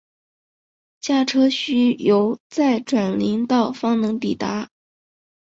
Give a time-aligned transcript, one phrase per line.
[0.99, 4.71] 驾车需由再转林道方能抵达。